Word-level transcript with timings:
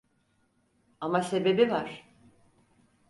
Ama 1.01 1.21
sebebi 1.23 1.69
var. 1.71 2.05